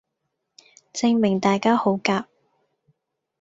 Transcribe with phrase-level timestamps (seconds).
[0.93, 2.25] 證明大家好夾